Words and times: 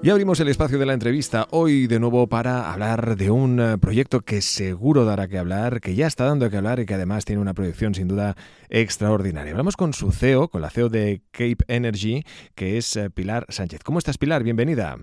Y 0.00 0.10
abrimos 0.10 0.38
el 0.38 0.46
espacio 0.46 0.78
de 0.78 0.86
la 0.86 0.92
entrevista 0.92 1.48
hoy 1.50 1.88
de 1.88 1.98
nuevo 1.98 2.28
para 2.28 2.72
hablar 2.72 3.16
de 3.16 3.32
un 3.32 3.58
eh, 3.58 3.78
proyecto 3.78 4.20
que 4.20 4.40
seguro 4.42 5.04
dará 5.04 5.26
que 5.26 5.38
hablar, 5.38 5.80
que 5.80 5.96
ya 5.96 6.06
está 6.06 6.24
dando 6.24 6.48
que 6.48 6.56
hablar 6.56 6.78
y 6.78 6.86
que 6.86 6.94
además 6.94 7.24
tiene 7.24 7.42
una 7.42 7.52
proyección 7.52 7.96
sin 7.96 8.06
duda 8.06 8.36
extraordinaria. 8.68 9.50
Hablamos 9.50 9.76
con 9.76 9.92
su 9.94 10.12
CEO, 10.12 10.48
con 10.48 10.62
la 10.62 10.70
CEO 10.70 10.88
de 10.88 11.22
Cape 11.32 11.64
Energy, 11.66 12.24
que 12.54 12.78
es 12.78 12.94
eh, 12.94 13.10
Pilar 13.10 13.44
Sánchez. 13.48 13.82
¿Cómo 13.82 13.98
estás, 13.98 14.18
Pilar? 14.18 14.44
Bienvenida. 14.44 14.98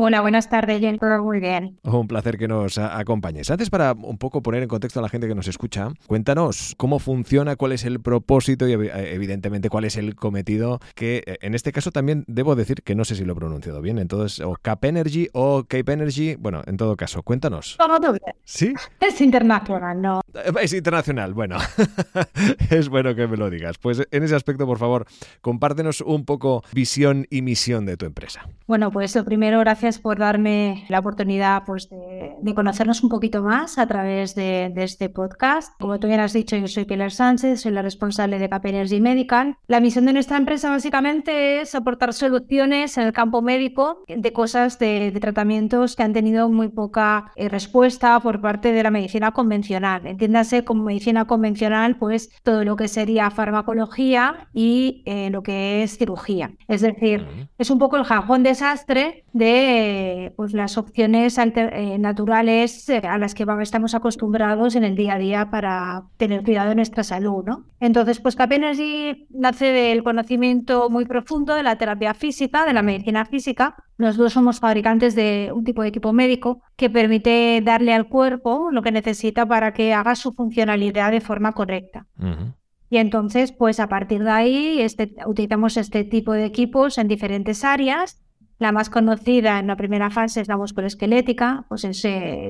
Hola, 0.00 0.20
buenas 0.20 0.48
tardes, 0.48 0.78
Jennifer. 0.78 1.20
Muy 1.20 1.40
bien. 1.40 1.76
Un 1.82 2.06
placer 2.06 2.38
que 2.38 2.46
nos 2.46 2.78
acompañes. 2.78 3.50
Antes, 3.50 3.68
para 3.68 3.94
un 3.94 4.16
poco 4.16 4.44
poner 4.44 4.62
en 4.62 4.68
contexto 4.68 5.00
a 5.00 5.02
la 5.02 5.08
gente 5.08 5.26
que 5.26 5.34
nos 5.34 5.48
escucha, 5.48 5.90
cuéntanos 6.06 6.74
cómo 6.76 7.00
funciona, 7.00 7.56
cuál 7.56 7.72
es 7.72 7.84
el 7.84 7.98
propósito 7.98 8.68
y, 8.68 8.74
evidentemente, 8.74 9.68
cuál 9.68 9.86
es 9.86 9.96
el 9.96 10.14
cometido. 10.14 10.78
Que 10.94 11.24
eh, 11.26 11.38
en 11.40 11.56
este 11.56 11.72
caso 11.72 11.90
también 11.90 12.22
debo 12.28 12.54
decir 12.54 12.84
que 12.84 12.94
no 12.94 13.04
sé 13.04 13.16
si 13.16 13.24
lo 13.24 13.32
he 13.32 13.34
pronunciado 13.34 13.82
bien. 13.82 13.98
Entonces, 13.98 14.38
o 14.38 14.54
Cap 14.62 14.84
Energy 14.84 15.30
o 15.32 15.64
Cape 15.64 15.94
Energy. 15.94 16.36
Bueno, 16.36 16.62
en 16.66 16.76
todo 16.76 16.96
caso, 16.96 17.24
cuéntanos. 17.24 17.76
¿Sí? 18.44 18.74
Es 19.00 19.20
internacional, 19.20 20.00
¿no? 20.00 20.20
Eh, 20.32 20.52
es 20.62 20.74
internacional, 20.74 21.34
bueno. 21.34 21.56
es 22.70 22.88
bueno 22.88 23.16
que 23.16 23.26
me 23.26 23.36
lo 23.36 23.50
digas. 23.50 23.78
Pues 23.78 24.06
en 24.12 24.22
ese 24.22 24.36
aspecto, 24.36 24.64
por 24.64 24.78
favor, 24.78 25.06
compártenos 25.40 26.02
un 26.02 26.24
poco 26.24 26.62
visión 26.72 27.26
y 27.30 27.42
misión 27.42 27.84
de 27.84 27.96
tu 27.96 28.06
empresa. 28.06 28.46
Bueno, 28.68 28.92
pues 28.92 29.16
lo 29.16 29.24
primero, 29.24 29.58
gracias 29.58 29.87
gracias 29.88 30.02
por 30.02 30.18
darme 30.18 30.84
la 30.88 30.98
oportunidad 30.98 31.62
pues, 31.64 31.88
de, 31.88 32.54
conocernos 32.54 33.02
un 33.02 33.08
poquito 33.08 33.42
más 33.42 33.78
a 33.78 33.86
través 33.86 34.34
de, 34.34 34.70
este 34.76 35.08
podcast. 35.08 35.72
Como 35.80 35.98
tú 35.98 36.08
bien 36.08 36.20
has 36.20 36.34
dicho, 36.34 36.56
yo 36.56 36.68
soy 36.68 36.84
Pilar 36.84 37.10
Sánchez, 37.10 37.62
soy 37.62 37.72
la 37.72 37.80
responsable 37.80 38.38
de 38.38 38.50
CAP 38.50 38.66
Energy 38.66 39.00
Medical. 39.00 39.56
La 39.66 39.80
misión 39.80 40.04
de 40.04 40.12
nuestra 40.12 40.36
empresa 40.36 40.68
básicamente 40.68 41.60
es 41.60 41.74
aportar 41.74 42.12
soluciones 42.12 42.98
en 42.98 43.04
el 43.04 43.12
campo 43.14 43.40
médico 43.40 44.04
de 44.08 44.32
cosas 44.32 44.78
de, 44.78 45.16
tratamientos 45.20 45.96
que 45.96 46.02
han 46.02 46.12
tenido 46.12 46.50
muy 46.50 46.68
poca 46.68 47.32
eh, 47.36 47.48
respuesta 47.48 48.20
por 48.20 48.42
parte 48.42 48.72
de 48.72 48.82
la 48.82 48.90
medicina 48.90 49.32
convencional. 49.32 50.06
Entiéndase 50.06 50.64
como 50.64 50.84
medicina 50.84 51.24
convencional, 51.24 51.96
pues 51.96 52.30
todo 52.42 52.64
lo 52.64 52.76
que 52.76 52.88
sería 52.88 53.30
farmacología 53.30 54.48
y 54.52 55.02
eh, 55.06 55.30
lo 55.30 55.42
que 55.42 55.82
es 55.82 55.96
cirugía. 55.96 56.52
Es 56.68 56.82
decir, 56.82 57.26
es 57.56 57.70
un 57.70 57.78
poco 57.78 57.96
el 57.96 58.04
jajón 58.04 58.42
desastre 58.42 59.24
de 59.32 59.67
pues, 60.36 60.52
las 60.52 60.78
opciones 60.78 61.38
eh, 61.38 61.98
naturales 61.98 62.88
eh, 62.88 62.98
a 62.98 63.18
las 63.18 63.34
que 63.34 63.44
estamos 63.60 63.94
acostumbrados 63.94 64.76
en 64.76 64.84
el 64.84 64.96
día 64.96 65.14
a 65.14 65.18
día 65.18 65.50
para 65.50 66.04
tener 66.16 66.42
cuidado 66.42 66.70
de 66.70 66.74
nuestra 66.74 67.02
salud. 67.02 67.44
¿no? 67.44 67.64
Entonces, 67.80 68.20
pues 68.20 68.36
Cap 68.36 68.50
nace 69.30 69.66
del 69.66 70.02
conocimiento 70.02 70.90
muy 70.90 71.04
profundo 71.04 71.54
de 71.54 71.62
la 71.62 71.76
terapia 71.76 72.14
física, 72.14 72.64
de 72.64 72.72
la 72.72 72.82
medicina 72.82 73.24
física. 73.24 73.76
Nosotros 73.96 74.32
somos 74.32 74.60
fabricantes 74.60 75.14
de 75.14 75.50
un 75.54 75.64
tipo 75.64 75.82
de 75.82 75.88
equipo 75.88 76.12
médico 76.12 76.62
que 76.76 76.90
permite 76.90 77.60
darle 77.64 77.92
al 77.94 78.08
cuerpo 78.08 78.70
lo 78.70 78.82
que 78.82 78.92
necesita 78.92 79.46
para 79.46 79.72
que 79.72 79.92
haga 79.92 80.14
su 80.14 80.32
funcionalidad 80.32 81.10
de 81.10 81.20
forma 81.20 81.52
correcta. 81.52 82.06
Y 82.90 82.96
entonces, 82.96 83.52
pues 83.52 83.80
a 83.80 83.88
partir 83.88 84.24
de 84.24 84.30
ahí, 84.30 84.80
este, 84.80 85.14
utilizamos 85.26 85.76
este 85.76 86.04
tipo 86.04 86.32
de 86.32 86.44
equipos 86.44 86.96
en 86.98 87.08
diferentes 87.08 87.64
áreas 87.64 88.22
la 88.58 88.72
más 88.72 88.90
conocida 88.90 89.58
en 89.58 89.68
la 89.68 89.76
primera 89.76 90.10
fase 90.10 90.40
es 90.40 90.48
la 90.48 90.56
musculoesquelética, 90.56 91.64
pues 91.68 91.84
es 91.84 92.02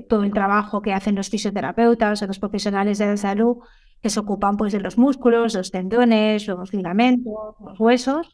todo 0.08 0.24
el 0.24 0.32
trabajo 0.32 0.80
que 0.80 0.92
hacen 0.92 1.14
los 1.14 1.28
fisioterapeutas 1.28 2.22
o 2.22 2.26
los 2.26 2.38
profesionales 2.38 2.98
de 2.98 3.06
la 3.06 3.16
salud 3.16 3.58
que 4.02 4.10
se 4.10 4.20
ocupan 4.20 4.56
pues 4.56 4.72
de 4.72 4.80
los 4.80 4.97
músculos, 4.97 5.54
los 5.54 5.70
tendones, 5.70 6.47
los 6.47 6.72
ligamentos, 6.72 7.56
los 7.64 7.80
huesos. 7.80 8.28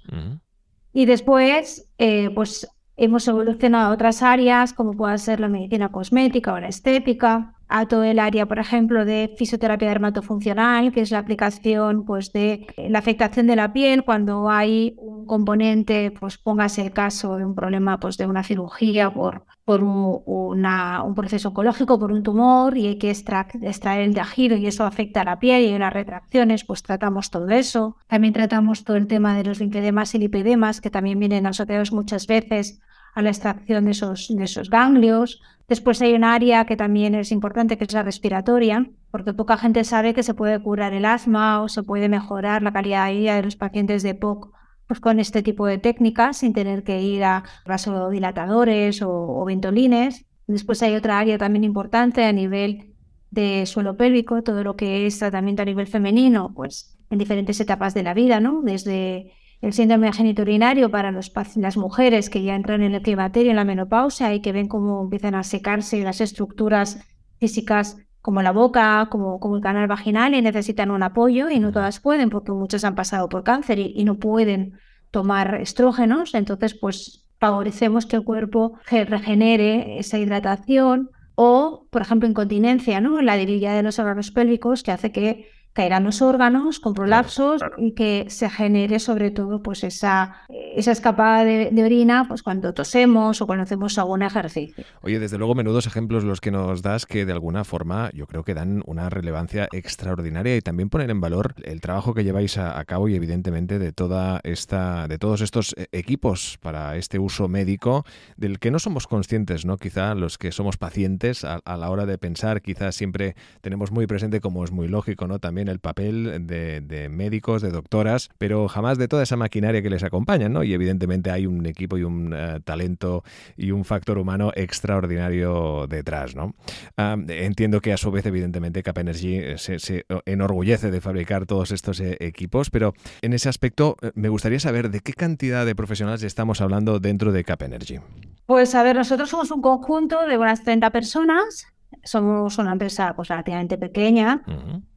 Y 0.92 1.06
después, 1.06 1.90
eh, 1.98 2.30
pues 2.34 2.68
hemos 2.96 3.26
evolucionado 3.26 3.90
a 3.90 3.94
otras 3.94 4.22
áreas 4.22 4.72
como 4.72 4.92
pueda 4.92 5.16
ser 5.18 5.40
la 5.40 5.48
medicina 5.48 5.90
cosmética 5.90 6.52
o 6.52 6.60
la 6.60 6.68
estética, 6.68 7.54
a 7.76 7.86
todo 7.88 8.04
el 8.04 8.20
área, 8.20 8.46
por 8.46 8.60
ejemplo, 8.60 9.04
de 9.04 9.34
fisioterapia 9.36 9.88
dermatofuncional, 9.88 10.92
que 10.92 11.00
es 11.00 11.10
la 11.10 11.18
aplicación 11.18 12.04
pues, 12.04 12.32
de 12.32 12.68
la 12.76 13.00
afectación 13.00 13.48
de 13.48 13.56
la 13.56 13.72
piel 13.72 14.04
cuando 14.04 14.48
hay 14.48 14.94
un 14.98 15.26
componente, 15.26 16.12
pues 16.12 16.38
póngase 16.38 16.82
el 16.82 16.92
caso 16.92 17.36
de 17.36 17.44
un 17.44 17.56
problema 17.56 17.98
pues, 17.98 18.16
de 18.16 18.26
una 18.26 18.44
cirugía 18.44 19.12
por, 19.12 19.44
por 19.64 19.82
un, 19.82 20.22
un 20.24 21.14
proceso 21.16 21.48
oncológico, 21.48 21.98
por 21.98 22.12
un 22.12 22.22
tumor 22.22 22.78
y 22.78 22.86
hay 22.86 22.98
que 22.98 23.10
extraer 23.10 24.02
el 24.02 24.14
tejido 24.14 24.56
y 24.56 24.68
eso 24.68 24.84
afecta 24.84 25.22
a 25.22 25.24
la 25.24 25.40
piel 25.40 25.64
y 25.64 25.72
hay 25.72 25.78
las 25.80 25.92
retracciones, 25.92 26.62
pues 26.62 26.84
tratamos 26.84 27.30
todo 27.30 27.48
eso. 27.48 27.96
También 28.06 28.34
tratamos 28.34 28.84
todo 28.84 28.96
el 28.96 29.08
tema 29.08 29.36
de 29.36 29.42
los 29.42 29.58
linfedemas 29.58 30.14
y 30.14 30.18
lipidemas 30.18 30.80
que 30.80 30.90
también 30.90 31.18
vienen 31.18 31.44
asociados 31.44 31.90
muchas 31.90 32.28
veces 32.28 32.80
a 33.14 33.22
la 33.22 33.30
extracción 33.30 33.84
de 33.84 33.92
esos, 33.92 34.28
de 34.28 34.44
esos 34.44 34.70
ganglios. 34.70 35.40
Después 35.68 36.02
hay 36.02 36.12
un 36.14 36.24
área 36.24 36.66
que 36.66 36.76
también 36.76 37.14
es 37.14 37.32
importante, 37.32 37.78
que 37.78 37.84
es 37.84 37.92
la 37.92 38.02
respiratoria, 38.02 38.90
porque 39.10 39.32
poca 39.32 39.56
gente 39.56 39.82
sabe 39.84 40.12
que 40.12 40.22
se 40.22 40.34
puede 40.34 40.60
curar 40.60 40.92
el 40.92 41.04
asma 41.04 41.62
o 41.62 41.68
se 41.68 41.82
puede 41.82 42.08
mejorar 42.08 42.62
la 42.62 42.72
calidad 42.72 43.06
de 43.06 43.14
vida 43.14 43.36
de 43.36 43.42
los 43.42 43.56
pacientes 43.56 44.02
de 44.02 44.14
POC 44.14 44.52
pues 44.86 45.00
con 45.00 45.18
este 45.18 45.42
tipo 45.42 45.66
de 45.66 45.78
técnicas 45.78 46.38
sin 46.38 46.52
tener 46.52 46.84
que 46.84 47.00
ir 47.00 47.24
a 47.24 47.44
vasodilatadores 47.66 49.00
o, 49.02 49.10
o 49.10 49.44
ventolines. 49.46 50.26
Después 50.46 50.82
hay 50.82 50.94
otra 50.94 51.18
área 51.18 51.38
también 51.38 51.64
importante 51.64 52.24
a 52.24 52.32
nivel 52.32 52.94
de 53.30 53.66
suelo 53.66 53.96
pélvico, 53.96 54.42
todo 54.42 54.62
lo 54.62 54.76
que 54.76 55.06
es 55.06 55.18
tratamiento 55.18 55.62
a 55.62 55.64
nivel 55.64 55.86
femenino, 55.86 56.52
pues 56.54 56.98
en 57.10 57.18
diferentes 57.18 57.58
etapas 57.60 57.94
de 57.94 58.02
la 58.02 58.14
vida, 58.14 58.40
¿no? 58.40 58.60
Desde 58.62 59.32
el 59.64 59.72
síndrome 59.72 60.12
geniturinario 60.12 60.90
para 60.90 61.10
los, 61.10 61.32
las 61.56 61.76
mujeres 61.78 62.28
que 62.28 62.42
ya 62.42 62.54
entran 62.54 62.82
en 62.82 62.94
el 62.94 63.00
climaterio, 63.00 63.50
en 63.50 63.56
la 63.56 63.64
menopausia 63.64 64.34
y 64.34 64.40
que 64.40 64.52
ven 64.52 64.68
cómo 64.68 65.02
empiezan 65.02 65.34
a 65.34 65.42
secarse 65.42 66.02
las 66.02 66.20
estructuras 66.20 67.00
físicas 67.38 67.96
como 68.20 68.42
la 68.42 68.52
boca, 68.52 69.08
como, 69.10 69.40
como 69.40 69.56
el 69.56 69.62
canal 69.62 69.86
vaginal 69.86 70.34
y 70.34 70.42
necesitan 70.42 70.90
un 70.90 71.02
apoyo 71.02 71.48
y 71.48 71.60
no 71.60 71.72
todas 71.72 72.00
pueden 72.00 72.28
porque 72.28 72.52
muchas 72.52 72.84
han 72.84 72.94
pasado 72.94 73.28
por 73.30 73.42
cáncer 73.42 73.78
y, 73.78 74.04
no 74.04 74.18
pueden 74.18 74.74
tomar 75.10 75.54
estrógenos. 75.56 76.34
Entonces, 76.34 76.74
pues 76.74 77.26
favorecemos 77.38 78.04
que 78.04 78.16
el 78.16 78.24
cuerpo 78.24 78.78
regenere 78.90 79.98
esa 79.98 80.18
hidratación 80.18 81.10
o, 81.36 81.86
por 81.90 82.02
ejemplo, 82.02 82.28
incontinencia, 82.28 83.00
¿no? 83.00 83.20
La 83.22 83.36
debilidad 83.36 83.74
de 83.74 83.82
los 83.82 83.98
órganos 83.98 84.30
pélvicos 84.30 84.82
que 84.82 84.92
hace 84.92 85.10
que 85.10 85.48
caerán 85.74 86.04
los 86.04 86.22
órganos 86.22 86.78
con 86.80 86.94
prolapsos 86.94 87.60
y 87.76 87.92
que 87.92 88.26
se 88.28 88.48
genere 88.48 89.00
sobre 89.00 89.32
todo 89.32 89.60
pues 89.60 89.82
esa, 89.84 90.36
esa 90.48 90.92
escapada 90.92 91.44
de, 91.44 91.84
orina 91.84 92.26
pues 92.28 92.42
cuando 92.42 92.72
tosemos 92.72 93.42
o 93.42 93.46
cuando 93.46 93.64
hacemos 93.64 93.98
algún 93.98 94.22
ejercicio. 94.22 94.84
Oye, 95.02 95.18
desde 95.18 95.36
luego 95.36 95.54
menudos 95.54 95.86
ejemplos 95.86 96.24
los 96.24 96.40
que 96.40 96.52
nos 96.52 96.80
das 96.80 97.06
que 97.06 97.26
de 97.26 97.32
alguna 97.32 97.64
forma 97.64 98.10
yo 98.14 98.26
creo 98.26 98.44
que 98.44 98.54
dan 98.54 98.82
una 98.86 99.10
relevancia 99.10 99.68
extraordinaria 99.72 100.56
y 100.56 100.60
también 100.62 100.88
poner 100.88 101.10
en 101.10 101.20
valor 101.20 101.54
el 101.64 101.80
trabajo 101.80 102.14
que 102.14 102.24
lleváis 102.24 102.56
a, 102.56 102.84
cabo 102.84 103.08
y 103.08 103.16
evidentemente 103.16 103.78
de 103.78 103.92
toda 103.92 104.40
esta 104.44 105.08
de 105.08 105.18
todos 105.18 105.40
estos 105.40 105.74
eh, 105.76 105.86
equipos 105.92 106.58
para 106.60 106.96
este 106.96 107.18
uso 107.18 107.48
médico 107.48 108.04
del 108.36 108.58
que 108.58 108.70
no 108.70 108.78
somos 108.78 109.06
conscientes, 109.06 109.64
¿no? 109.64 109.78
Quizá 109.78 110.14
los 110.14 110.36
que 110.36 110.52
somos 110.52 110.76
pacientes 110.76 111.44
a, 111.44 111.60
a 111.64 111.76
la 111.76 111.90
hora 111.90 112.04
de 112.04 112.18
pensar 112.18 112.60
quizás 112.62 112.94
siempre 112.94 113.34
tenemos 113.62 113.90
muy 113.90 114.06
presente 114.06 114.40
como 114.40 114.64
es 114.64 114.70
muy 114.70 114.86
lógico, 114.86 115.26
¿no? 115.26 115.38
También 115.38 115.63
el 115.68 115.78
papel 115.78 116.46
de, 116.46 117.08
médicos, 117.10 117.62
de 117.62 117.70
doctoras, 117.70 118.30
pero 118.38 118.68
jamás 118.68 118.98
de 118.98 119.08
toda 119.08 119.22
esa 119.22 119.36
maquinaria 119.36 119.82
que 119.82 119.90
les 119.90 120.02
acompaña, 120.02 120.48
¿no? 120.48 120.64
Y 120.64 120.72
evidentemente 120.74 121.30
hay 121.30 121.46
un 121.46 121.66
equipo 121.66 121.98
y 121.98 122.04
un 122.04 122.32
eh, 122.34 122.60
talento 122.64 123.24
y 123.56 123.70
un 123.70 123.84
factor 123.84 124.18
humano 124.18 124.52
extraordinario 124.54 125.86
detrás, 125.88 126.34
¿no? 126.34 126.54
entiendo 126.96 127.80
que 127.80 127.92
a 127.92 127.96
su 127.96 128.10
vez, 128.10 128.26
evidentemente, 128.26 128.82
Cap 128.82 128.98
Energy 128.98 129.36
eh, 129.36 129.58
se, 129.58 130.06
enorgullece 130.26 130.90
de 130.90 131.00
fabricar 131.00 131.46
todos 131.46 131.70
estos 131.70 132.00
eh, 132.00 132.16
equipos, 132.20 132.70
pero 132.70 132.94
en 133.22 133.32
ese 133.32 133.48
aspecto 133.48 133.96
me 134.14 134.28
gustaría 134.28 134.60
saber 134.60 134.90
de 134.90 135.00
qué 135.00 135.12
cantidad 135.12 135.66
de 135.66 135.74
profesionales 135.74 136.22
estamos 136.22 136.60
hablando 136.60 137.00
dentro 137.00 137.32
de 137.32 137.44
Cap 137.44 137.62
Energy. 137.62 137.98
Pues 138.46 138.74
a 138.74 138.82
ver, 138.82 138.96
nosotros 138.96 139.30
somos 139.30 139.50
un 139.50 139.62
conjunto 139.62 140.26
de 140.26 140.38
unas 140.38 140.62
30 140.62 140.90
personas 140.90 141.66
somos 142.02 142.58
una 142.58 142.72
empresa 142.72 143.14
pues, 143.14 143.28
relativamente 143.28 143.78
pequeña. 143.78 144.42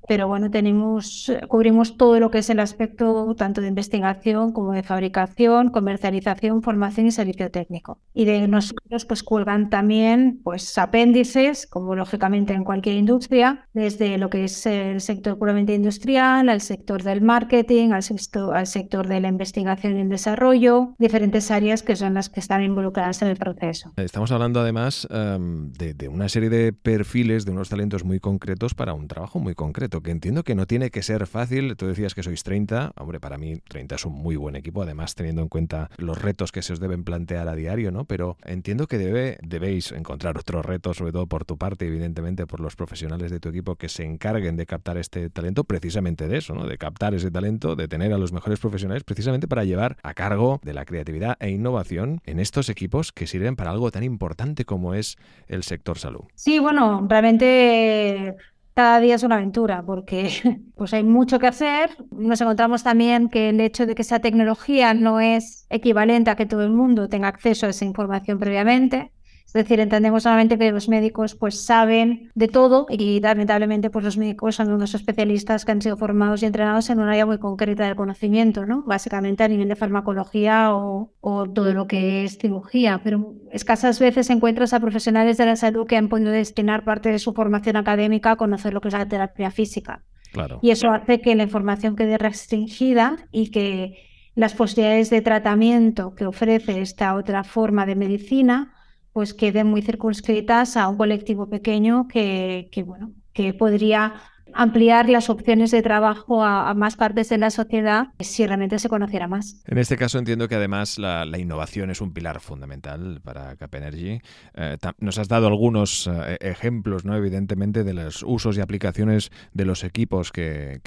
Pero 0.08 0.28
bueno, 0.28 0.50
tenemos, 0.50 1.32
cubrimos 1.48 1.98
todo 1.98 2.20
lo 2.20 2.32
que 2.32 2.40
es 2.40 2.50
el 2.50 2.60
aspecto 2.60 3.36
tanto 3.36 3.62
de 3.62 3.68
investigación 3.68 4.54
como 4.54 4.72
de 4.72 4.84
fabricación, 4.84 5.70
comercialización, 5.70 6.62
formación 6.62 7.08
y 7.08 7.12
servicio 7.12 7.52
técnico. 7.52 8.00
Y 8.14 8.26
de 8.26 8.48
nosotros 8.48 9.06
pues 9.06 9.24
cuelgan 9.24 9.70
también 9.70 10.40
pues 10.44 10.78
apéndices, 10.78 11.68
como 11.68 11.96
lógicamente 11.96 12.54
en 12.54 12.64
cualquier 12.64 12.96
industria, 12.96 13.68
desde 13.74 14.18
lo 14.18 14.30
que 14.30 14.46
es 14.46 14.66
el 14.66 15.02
sector 15.02 15.38
puramente 15.38 15.74
industrial, 15.74 16.50
al 16.50 16.62
sector 16.62 17.04
del 17.04 17.22
marketing, 17.22 17.92
al 17.92 18.04
sector, 18.04 18.56
al 18.56 18.68
sector 18.68 19.08
de 19.08 19.20
la 19.20 19.28
investigación 19.28 19.98
y 19.98 20.02
el 20.02 20.10
desarrollo, 20.10 20.96
diferentes 21.00 21.52
áreas 21.52 21.84
que 21.84 21.96
son 21.96 22.14
las 22.14 22.30
que 22.30 22.40
están 22.40 22.64
involucradas 22.64 23.22
en 23.22 23.28
el 23.28 23.38
proceso. 23.38 23.92
Estamos 23.98 24.32
hablando 24.32 24.62
además 24.62 25.08
em, 25.12 25.72
de 25.74 26.08
una 26.08 26.30
serie 26.30 26.50
de 26.50 26.72
perfiles, 26.72 27.46
de 27.46 27.52
unos 27.52 27.70
talentos 27.70 28.06
muy 28.06 28.20
concretos 28.20 28.74
para 28.74 28.94
un 28.94 29.08
trabajo 29.08 29.40
muy 29.40 29.54
concreto 29.54 29.97
que 30.02 30.12
entiendo 30.12 30.44
que 30.44 30.56
no 30.56 30.66
tiene 30.66 30.90
que 30.90 31.04
ser 31.04 31.28
fácil. 31.28 31.76
Tú 31.76 31.88
decías 31.88 32.14
que 32.16 32.24
sois 32.24 32.44
30. 32.44 32.94
Hombre, 32.98 33.20
para 33.20 33.38
mí 33.38 33.60
30 33.68 33.96
es 33.96 34.06
un 34.06 34.14
muy 34.14 34.36
buen 34.36 34.56
equipo, 34.56 34.84
además 34.84 35.16
teniendo 35.16 35.42
en 35.42 35.50
cuenta 35.50 35.90
los 35.98 36.22
retos 36.22 36.52
que 36.52 36.62
se 36.62 36.74
os 36.74 36.80
deben 36.80 37.04
plantear 37.04 37.48
a 37.48 37.56
diario, 37.56 37.92
¿no? 37.92 38.06
Pero 38.06 38.38
entiendo 38.44 38.88
que 38.88 38.98
debe, 38.98 39.38
debéis 39.42 39.92
encontrar 39.92 40.38
otros 40.38 40.66
retos, 40.66 40.98
sobre 40.98 41.12
todo 41.12 41.28
por 41.28 41.46
tu 41.46 41.58
parte, 41.58 41.88
evidentemente 41.88 42.48
por 42.48 42.60
los 42.60 42.76
profesionales 42.76 43.32
de 43.32 43.40
tu 43.40 43.50
equipo 43.50 43.76
que 43.76 43.90
se 43.90 44.04
encarguen 44.04 44.56
de 44.56 44.66
captar 44.66 44.98
este 44.98 45.30
talento, 45.30 45.64
precisamente 45.64 46.28
de 46.28 46.38
eso, 46.38 46.54
¿no? 46.54 46.68
De 46.68 46.78
captar 46.78 47.14
ese 47.14 47.32
talento, 47.32 47.76
de 47.76 47.88
tener 47.88 48.14
a 48.14 48.18
los 48.18 48.32
mejores 48.32 48.60
profesionales, 48.60 49.04
precisamente 49.04 49.48
para 49.48 49.64
llevar 49.64 49.98
a 50.04 50.14
cargo 50.14 50.60
de 50.64 50.74
la 50.74 50.86
creatividad 50.86 51.38
e 51.40 51.50
innovación 51.50 52.22
en 52.26 52.40
estos 52.40 52.70
equipos 52.70 53.12
que 53.12 53.28
sirven 53.28 53.56
para 53.56 53.72
algo 53.72 53.92
tan 53.92 54.04
importante 54.04 54.66
como 54.66 54.94
es 54.94 55.18
el 55.48 55.64
sector 55.64 55.98
salud. 55.98 56.26
Sí, 56.36 56.60
bueno, 56.60 57.06
realmente 57.10 58.36
cada 58.78 59.00
día 59.00 59.16
es 59.16 59.24
una 59.24 59.38
aventura 59.38 59.82
porque 59.82 60.30
pues 60.76 60.94
hay 60.94 61.04
mucho 61.04 61.40
que 61.40 61.48
hacer. 61.48 61.90
Nos 62.12 62.40
encontramos 62.42 62.84
también 62.84 63.28
que 63.28 63.50
el 63.50 63.60
hecho 63.60 63.88
de 63.88 63.96
que 63.96 64.04
esa 64.04 64.20
tecnología 64.20 64.94
no 64.94 65.20
es 65.20 65.66
equivalente 65.72 66.30
a 66.30 66.36
que 66.36 66.46
todo 66.46 66.62
el 66.62 66.70
mundo 66.70 67.10
tenga 67.10 67.28
acceso 67.28 67.66
a 67.66 67.70
esa 67.70 67.86
información 67.86 68.38
previamente. 68.38 69.12
Es 69.48 69.54
decir, 69.54 69.80
entendemos 69.80 70.24
solamente 70.24 70.58
que 70.58 70.72
los 70.74 70.90
médicos 70.90 71.34
pues 71.34 71.64
saben 71.64 72.30
de 72.36 72.50
todo 72.50 72.86
y 72.90 73.22
lamentablemente 73.22 73.90
pues 73.90 74.04
los 74.04 74.18
médicos 74.18 74.56
son 74.56 74.74
unos 74.74 74.94
especialistas 74.94 75.64
que 75.64 75.72
han 75.72 75.82
sido 75.82 75.96
formados 75.96 76.44
y 76.44 76.46
entrenados 76.46 76.90
en 76.90 77.00
un 77.00 77.08
área 77.08 77.26
muy 77.26 77.38
concreta 77.38 77.86
del 77.86 77.96
conocimiento, 77.96 78.66
¿no? 78.66 78.84
Básicamente 78.84 79.46
a 79.46 79.48
nivel 79.48 79.70
de 79.70 79.78
farmacología 79.78 80.76
o, 80.76 81.14
o 81.22 81.50
todo 81.50 81.74
lo 81.74 81.88
que 81.88 82.26
es 82.26 82.38
cirugía, 82.38 83.00
pero 83.06 83.36
escasas 83.54 84.02
veces 84.02 84.30
encuentras 84.30 84.74
a 84.74 84.82
profesionales 84.82 85.38
de 85.38 85.46
la 85.46 85.56
salud 85.56 85.88
que 85.88 85.96
han 85.96 86.10
podido 86.10 86.32
destinar 86.32 86.84
parte 86.84 87.10
de 87.10 87.18
su 87.18 87.34
formación 87.34 87.78
académica 87.78 88.32
a 88.32 88.36
conocer 88.36 88.74
lo 88.74 88.82
que 88.82 88.90
es 88.90 88.94
la 88.96 89.08
terapia 89.08 89.50
física. 89.50 90.04
Claro. 90.34 90.60
Y 90.62 90.72
eso 90.72 90.92
hace 90.92 91.22
que 91.22 91.34
la 91.36 91.44
información 91.44 91.96
quede 91.96 92.18
restringida 92.18 93.16
y 93.32 93.50
que 93.50 93.96
las 94.36 94.54
posibilidades 94.54 95.10
de 95.10 95.22
tratamiento 95.22 96.16
que 96.16 96.26
ofrece 96.26 96.82
esta 96.82 97.16
otra 97.16 97.46
forma 97.46 97.86
de 97.86 97.96
medicina 97.96 98.74
pues 99.18 99.34
queden 99.34 99.66
muy 99.66 99.82
circunscritas 99.82 100.78
a 100.78 100.88
un 100.88 100.96
colectivo 100.96 101.50
pequeño 101.50 102.08
que, 102.08 102.70
que 102.72 102.84
bueno, 102.84 103.14
que 103.34 103.52
podría 103.56 104.14
ampliar 104.54 105.10
las 105.10 105.30
opciones 105.30 105.72
de 105.72 105.82
trabajo 105.82 106.44
a, 106.44 106.74
más 106.74 106.96
partes 106.96 107.30
de 107.30 107.38
la 107.38 107.50
sociedad 107.50 108.08
si 108.20 108.46
realmente 108.46 108.80
se 108.80 108.90
conociera 108.90 109.28
más. 109.28 109.62
En 109.66 109.78
este 109.78 109.98
caso 109.98 110.20
entiendo 110.20 110.48
que 110.48 110.56
además 110.56 110.98
la, 110.98 111.26
innovación 111.38 111.92
es 111.92 112.02
un 112.02 112.14
pilar 112.14 112.40
fundamental 112.40 113.22
para 113.24 113.56
Cap 113.56 113.74
Energy. 113.76 114.20
Eh, 114.56 114.78
nos 115.00 115.20
has 115.20 115.28
dado 115.28 115.48
algunos 115.48 116.08
eh, 116.08 116.38
ejemplos, 116.42 117.06
¿no? 117.06 117.16
evidentemente, 117.16 117.84
de 117.84 117.94
los 117.94 118.24
usos 118.24 118.58
y 118.58 118.62
aplicaciones 118.62 119.32
de 119.54 119.66
los 119.66 119.84
equipos 119.84 120.32
que, 120.32 120.82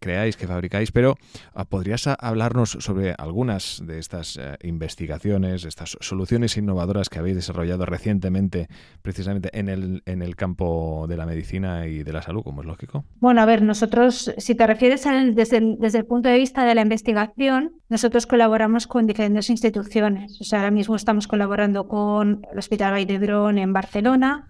creáis, 0.00 0.36
que 0.36 0.46
fabricáis, 0.46 0.90
pero 0.90 1.16
ah, 1.54 1.64
¿podrías 1.64 2.06
hablarnos 2.06 2.76
sobre 2.80 3.14
algunas 3.16 3.82
de 3.86 3.98
estas 3.98 4.36
eh, 4.36 4.56
investigaciones, 4.62 5.64
estas 5.64 5.96
soluciones 6.00 6.56
innovadoras 6.56 7.08
que 7.08 7.20
habéis 7.20 7.36
desarrollado 7.36 7.86
recientemente 7.86 8.68
precisamente 9.02 9.56
en 9.58 9.68
el, 9.68 10.02
en 10.06 10.22
el 10.22 10.36
campo 10.36 11.06
de 11.08 11.16
la 11.16 11.26
medicina 11.26 11.86
y 11.86 12.02
de 12.02 12.12
la 12.12 12.22
salud, 12.22 12.42
como 12.42 12.62
es 12.62 12.66
lógico? 12.66 13.01
Bueno, 13.20 13.40
a 13.40 13.44
ver, 13.44 13.62
nosotros, 13.62 14.34
si 14.36 14.54
te 14.56 14.66
refieres 14.66 15.04
desde, 15.34 15.58
el, 15.58 16.06
punto 16.06 16.28
de 16.28 16.38
vista 16.38 16.64
de 16.64 16.74
la 16.74 16.82
investigación, 16.82 17.72
nosotros 17.88 18.26
colaboramos 18.26 18.88
con 18.88 19.06
diferentes 19.06 19.48
instituciones. 19.48 20.40
O 20.40 20.44
sea, 20.44 20.58
ahora 20.58 20.72
mismo 20.72 20.96
estamos 20.96 21.28
colaborando 21.28 21.86
con 21.86 22.44
el 22.50 22.58
Hospital 22.58 22.92
Vall 22.92 23.58
en 23.58 23.72
Barcelona 23.72 24.48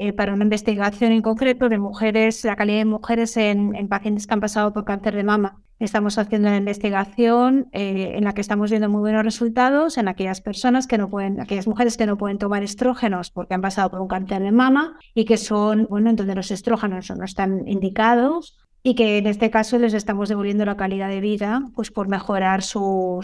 eh, 0.00 0.12
para 0.12 0.32
una 0.32 0.44
investigación 0.44 1.10
en 1.10 1.22
concreto 1.22 1.68
de 1.68 1.76
mujeres, 1.76 2.44
la 2.44 2.54
calidad 2.54 2.78
de 2.78 2.84
mujeres 2.84 3.36
en, 3.36 3.88
pacientes 3.88 4.28
que 4.28 4.34
han 4.34 4.40
pasado 4.40 4.72
por 4.72 4.84
cáncer 4.84 5.16
de 5.16 5.24
mama. 5.24 5.60
Estamos 5.80 6.18
haciendo 6.18 6.46
una 6.46 6.56
investigación 6.56 7.66
eh, 7.72 8.12
en 8.14 8.22
la 8.22 8.32
que 8.32 8.40
estamos 8.40 8.70
viendo 8.70 8.88
muy 8.88 9.00
buenos 9.00 9.24
resultados 9.24 9.98
en 9.98 10.06
aquellas 10.06 10.40
personas 10.40 10.86
que 10.86 10.98
no 10.98 11.10
pueden, 11.10 11.40
aquellas 11.40 11.66
mujeres 11.66 11.96
que 11.96 12.06
no 12.06 12.16
pueden 12.16 12.38
tomar 12.38 12.62
estrógenos 12.62 13.32
porque 13.32 13.54
han 13.54 13.60
pasado 13.60 13.90
por 13.90 14.00
un 14.00 14.06
cáncer 14.06 14.40
de 14.40 14.52
mama 14.52 14.96
y 15.14 15.24
que 15.24 15.36
son, 15.36 15.88
bueno, 15.90 16.10
entonces 16.10 16.36
los 16.36 16.50
estrógenos 16.52 17.10
no 17.10 17.24
están 17.24 17.66
indicados 17.66 18.56
y 18.84 18.94
que 18.94 19.18
en 19.18 19.26
este 19.26 19.50
caso 19.50 19.78
les 19.78 19.94
estamos 19.94 20.28
devolviendo 20.28 20.64
la 20.64 20.76
calidad 20.76 21.08
de 21.08 21.20
vida 21.20 21.62
pues 21.74 21.90
por 21.90 22.06
mejorar 22.06 22.62
su, 22.62 23.18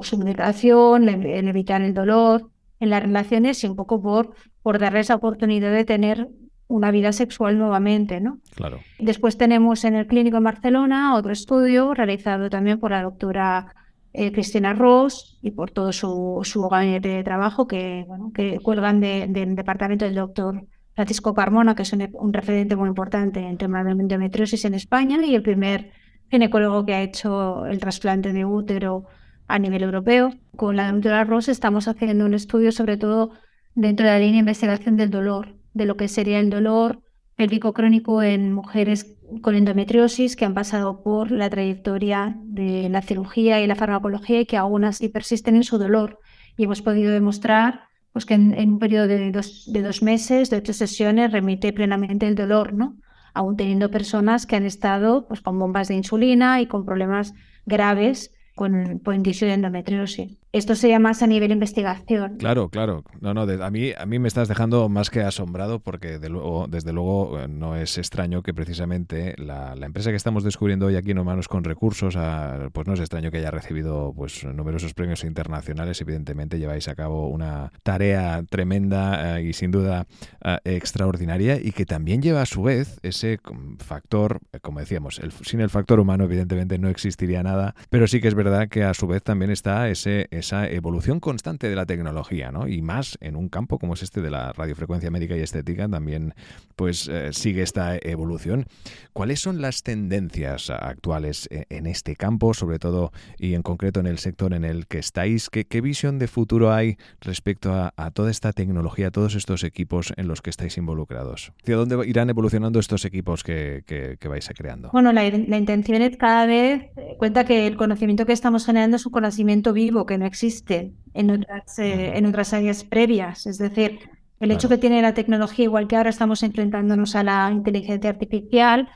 su, 0.00 0.18
medicación, 0.18 1.08
en 1.08 1.48
evitar 1.48 1.82
el 1.82 1.92
dolor 1.92 2.50
en 2.80 2.90
las 2.90 3.02
relaciones 3.02 3.62
y 3.62 3.68
un 3.68 3.76
poco 3.76 4.02
por, 4.02 4.34
por 4.62 4.78
darles 4.78 5.08
la 5.10 5.16
oportunidad 5.16 5.72
de 5.72 5.84
tener 5.84 6.28
una 6.66 6.90
vida 6.90 7.12
sexual 7.12 7.58
nuevamente, 7.58 8.20
¿no? 8.20 8.38
Claro. 8.54 8.78
Después 8.98 9.36
tenemos 9.36 9.84
en 9.84 9.94
el 9.96 10.06
clínico 10.06 10.36
en 10.36 10.44
Barcelona 10.44 11.16
otro 11.16 11.32
estudio 11.32 11.94
realizado 11.94 12.48
también 12.48 12.78
por 12.78 12.92
la 12.92 13.02
doctora 13.02 13.74
eh, 14.12 14.32
Cristina 14.32 14.72
Ross 14.72 15.38
y 15.42 15.50
por 15.50 15.70
todo 15.70 15.92
su, 15.92 16.40
su 16.42 16.68
gabinete 16.68 17.08
de 17.08 17.24
trabajo 17.24 17.66
que, 17.66 18.04
bueno, 18.08 18.32
que 18.34 18.58
cuelgan 18.60 19.00
del 19.00 19.54
departamento 19.54 20.04
del 20.04 20.14
doctor 20.14 20.64
Francisco 20.94 21.34
Carmona, 21.34 21.74
que 21.74 21.82
es 21.82 21.92
un, 21.92 22.32
referente 22.32 22.76
muy 22.76 22.88
importante 22.88 23.40
en 23.40 23.56
temas 23.56 23.84
de 23.84 23.92
endometriosis 23.92 24.64
en 24.64 24.74
España 24.74 25.24
y 25.24 25.34
el 25.34 25.42
primer 25.42 25.92
ginecólogo 26.28 26.84
que 26.84 26.94
ha 26.94 27.02
hecho 27.02 27.66
el 27.66 27.78
trasplante 27.78 28.32
de 28.32 28.44
útero 28.44 29.06
a 29.50 29.58
nivel 29.58 29.82
europeo. 29.82 30.32
Con 30.56 30.76
la 30.76 30.90
doctora 30.90 31.24
Ross 31.24 31.48
estamos 31.48 31.88
haciendo 31.88 32.24
un 32.24 32.34
estudio 32.34 32.72
sobre 32.72 32.96
todo 32.96 33.32
dentro 33.74 34.06
de 34.06 34.12
la 34.12 34.18
línea 34.18 34.34
de 34.34 34.40
investigación 34.40 34.96
del 34.96 35.10
dolor 35.10 35.60
de 35.74 35.86
lo 35.86 35.96
que 35.96 36.08
sería 36.08 36.40
el 36.40 36.50
dolor 36.50 37.02
pélvico 37.36 37.72
crónico 37.72 38.22
en 38.22 38.52
mujeres 38.52 39.16
con 39.40 39.54
endometriosis 39.54 40.36
que 40.36 40.44
han 40.44 40.54
pasado 40.54 41.02
por 41.02 41.30
la 41.30 41.48
trayectoria 41.48 42.36
de 42.44 42.88
la 42.88 43.00
cirugía 43.00 43.60
y 43.60 43.66
la 43.66 43.76
farmacología 43.76 44.40
y 44.40 44.46
que 44.46 44.56
aún 44.56 44.84
así 44.84 45.08
persisten 45.08 45.56
en 45.56 45.64
su 45.64 45.78
dolor. 45.78 46.18
Y 46.56 46.64
hemos 46.64 46.82
podido 46.82 47.12
demostrar 47.12 47.84
pues, 48.12 48.26
que 48.26 48.34
en, 48.34 48.52
un 48.58 48.78
periodo 48.78 49.06
de 49.06 49.30
dos, 49.30 49.70
de 49.72 49.82
dos, 49.82 50.02
meses, 50.02 50.50
de 50.50 50.58
ocho 50.58 50.72
sesiones, 50.72 51.32
remite 51.32 51.72
plenamente 51.72 52.26
el 52.26 52.34
dolor, 52.34 52.74
¿no? 52.74 52.96
aún 53.32 53.56
teniendo 53.56 53.92
personas 53.92 54.44
que 54.44 54.56
han 54.56 54.64
estado 54.64 55.28
pues, 55.28 55.40
con 55.40 55.58
bombas 55.58 55.86
de 55.86 55.94
insulina 55.94 56.60
y 56.60 56.66
con 56.66 56.84
problemas 56.84 57.32
graves 57.64 58.32
con, 58.60 59.00
de 59.46 59.54
endometriosis. 59.54 60.36
Esto 60.52 60.74
sería 60.74 60.98
más 60.98 61.22
a 61.22 61.28
nivel 61.28 61.52
investigación. 61.52 62.38
Claro, 62.38 62.70
claro. 62.70 63.04
No, 63.20 63.34
no, 63.34 63.42
a, 63.42 63.70
mí, 63.70 63.92
a 63.96 64.04
mí 64.04 64.18
me 64.18 64.26
estás 64.26 64.48
dejando 64.48 64.88
más 64.88 65.08
que 65.08 65.20
asombrado 65.20 65.78
porque 65.78 66.18
de 66.18 66.28
luego, 66.28 66.66
desde 66.68 66.92
luego 66.92 67.38
eh, 67.38 67.46
no 67.46 67.76
es 67.76 67.98
extraño 67.98 68.42
que 68.42 68.52
precisamente 68.52 69.36
la, 69.38 69.74
empresa 69.80 70.10
que 70.10 70.16
estamos 70.16 70.42
descubriendo 70.42 70.86
hoy 70.86 70.96
aquí 70.96 71.12
en 71.12 71.20
Humanos 71.20 71.46
con 71.46 71.62
Recursos, 71.62 72.16
ah, 72.16 72.68
pues 72.72 72.88
no 72.88 72.94
es 72.94 73.00
extraño 73.00 73.30
que 73.30 73.38
haya 73.38 73.52
recibido 73.52 74.12
pues 74.16 74.44
numerosos 74.44 74.92
premios 74.92 75.22
internacionales. 75.22 76.00
Evidentemente 76.00 76.58
lleváis 76.58 76.88
a 76.88 76.96
cabo 76.96 77.28
una 77.28 77.72
tarea 77.84 78.42
tremenda 78.50 79.38
eh, 79.38 79.44
y 79.44 79.52
sin 79.52 79.70
duda 79.70 80.08
eh, 80.44 80.58
extraordinaria 80.64 81.60
y 81.60 81.70
que 81.70 81.86
también 81.86 82.22
lleva 82.22 82.42
a 82.42 82.46
su 82.46 82.62
vez 82.64 82.98
ese 83.02 83.38
factor, 83.78 84.40
como 84.62 84.80
decíamos, 84.80 85.20
sin 85.42 85.60
el 85.60 85.70
factor 85.70 86.00
humano 86.00 86.24
evidentemente 86.24 86.76
no 86.78 86.88
existiría 86.88 87.44
nada, 87.44 87.76
pero 87.88 88.08
sí 88.08 88.20
que 88.20 88.26
es 88.26 88.34
verdad 88.34 88.68
que 88.68 88.82
a 88.82 88.94
su 88.94 89.06
vez 89.06 89.22
también 89.22 89.52
está 89.52 89.88
ese 89.88 90.28
esa 90.40 90.68
evolución 90.68 91.20
constante 91.20 91.68
de 91.68 91.76
la 91.76 91.86
tecnología, 91.86 92.50
¿no? 92.50 92.68
Y 92.68 92.82
más 92.82 93.16
en 93.20 93.36
un 93.36 93.48
campo 93.48 93.78
como 93.78 93.94
es 93.94 94.02
este 94.02 94.20
de 94.20 94.30
la 94.30 94.52
radiofrecuencia 94.52 95.10
médica 95.10 95.36
y 95.36 95.40
estética, 95.40 95.88
también 95.88 96.34
pues 96.76 97.08
eh, 97.08 97.32
sigue 97.32 97.62
esta 97.62 97.96
evolución. 97.96 98.66
¿Cuáles 99.12 99.40
son 99.40 99.60
las 99.60 99.82
tendencias 99.82 100.70
actuales 100.70 101.48
e, 101.50 101.66
en 101.70 101.86
este 101.86 102.16
campo, 102.16 102.54
sobre 102.54 102.78
todo 102.78 103.12
y 103.38 103.54
en 103.54 103.62
concreto 103.62 104.00
en 104.00 104.06
el 104.06 104.18
sector 104.18 104.52
en 104.52 104.64
el 104.64 104.86
que 104.86 104.98
estáis? 104.98 105.50
¿Qué, 105.50 105.80
visión 105.80 106.18
de 106.18 106.28
futuro 106.28 106.72
hay 106.72 106.98
respecto 107.20 107.72
a, 107.72 108.10
toda 108.10 108.30
esta 108.30 108.52
tecnología, 108.52 109.08
a 109.08 109.10
todos 109.10 109.34
estos 109.34 109.64
equipos 109.64 110.12
en 110.16 110.28
los 110.28 110.42
que 110.42 110.50
estáis 110.50 110.76
involucrados? 110.76 111.52
¿Hacia 111.62 111.76
dónde 111.76 112.06
irán 112.06 112.28
evolucionando 112.28 112.78
estos 112.78 113.04
equipos 113.04 113.44
que, 113.44 114.18
vais 114.28 114.50
a 114.50 114.54
creando? 114.54 114.90
Bueno, 114.92 115.12
la, 115.12 115.22
la 115.22 115.56
intención 115.56 116.02
es 116.02 116.16
cada 116.16 116.46
vez 116.46 116.90
cuenta 117.18 117.44
que 117.44 117.66
el 117.66 117.76
conocimiento 117.76 118.26
que 118.26 118.32
estamos 118.32 118.66
generando 118.66 118.96
es 118.96 119.06
un 119.06 119.12
conocimiento 119.12 119.72
vivo, 119.72 120.06
que 120.06 120.18
no 120.18 120.26
existe 120.30 120.92
en 121.12 121.30
otras, 121.30 121.78
eh, 121.78 122.16
en 122.16 122.24
otras 122.26 122.52
áreas 122.52 122.84
previas. 122.84 123.46
Es 123.46 123.58
decir, 123.58 123.98
el 124.40 124.50
hecho 124.50 124.68
que 124.68 124.78
tiene 124.78 125.02
la 125.02 125.12
tecnología, 125.12 125.64
igual 125.64 125.86
que 125.86 125.96
ahora 125.96 126.10
estamos 126.10 126.42
enfrentándonos 126.42 127.14
a 127.14 127.22
la 127.22 127.50
inteligencia 127.52 128.08
artificial, 128.08 128.88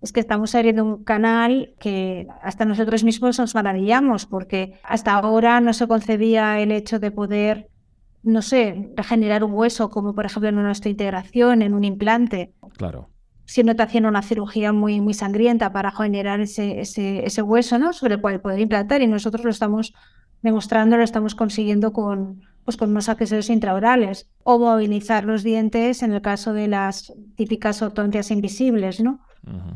es 0.00 0.12
que 0.12 0.20
estamos 0.20 0.54
abriendo 0.54 0.84
un 0.84 1.04
canal 1.04 1.74
que 1.78 2.26
hasta 2.42 2.64
nosotros 2.64 3.04
mismos 3.04 3.38
nos 3.38 3.54
maravillamos, 3.54 4.26
porque 4.26 4.78
hasta 4.82 5.12
ahora 5.12 5.60
no 5.60 5.72
se 5.72 5.86
concebía 5.86 6.60
el 6.60 6.72
hecho 6.72 6.98
de 6.98 7.10
poder, 7.10 7.68
no 8.22 8.42
sé, 8.42 8.90
regenerar 8.96 9.44
un 9.44 9.52
hueso, 9.52 9.90
como 9.90 10.14
por 10.14 10.26
ejemplo 10.26 10.48
en 10.48 10.58
una 10.58 10.72
integración, 10.84 11.62
en 11.62 11.74
un 11.74 11.84
implante. 11.84 12.52
Claro. 12.76 13.10
Si 13.44 13.62
no 13.62 13.74
te 13.74 13.82
hacen 13.82 14.06
una 14.06 14.22
cirugía 14.22 14.72
muy, 14.72 15.00
muy 15.00 15.14
sangrienta 15.14 15.72
para 15.72 15.90
generar 15.90 16.40
ese, 16.40 16.80
ese, 16.80 17.24
ese 17.24 17.42
hueso, 17.42 17.78
¿no? 17.78 17.92
Sobre 17.92 18.14
el 18.14 18.20
cual 18.20 18.40
poder 18.40 18.60
implantar, 18.60 19.02
y 19.02 19.06
nosotros 19.06 19.44
lo 19.44 19.50
estamos 19.50 19.94
demostrando, 20.42 20.96
lo 20.96 21.04
estamos 21.04 21.34
consiguiendo 21.34 21.92
con, 21.92 22.42
pues 22.64 22.76
con 22.76 22.90
unos 22.90 23.08
accesorios 23.08 23.50
intraorales. 23.50 24.28
O 24.42 24.58
movilizar 24.58 25.24
los 25.24 25.42
dientes 25.42 26.02
en 26.02 26.12
el 26.12 26.22
caso 26.22 26.52
de 26.52 26.68
las 26.68 27.12
típicas 27.36 27.80
ortodoncias 27.82 28.30
invisibles, 28.30 29.00
¿no? 29.00 29.20